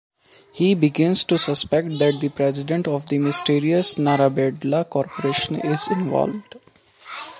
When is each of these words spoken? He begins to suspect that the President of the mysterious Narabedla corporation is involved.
He 0.51 0.73
begins 0.73 1.23
to 1.25 1.37
suspect 1.37 1.99
that 1.99 2.19
the 2.19 2.29
President 2.29 2.87
of 2.87 3.07
the 3.09 3.19
mysterious 3.19 3.99
Narabedla 3.99 4.89
corporation 4.89 5.57
is 5.57 5.89
involved. 5.91 6.55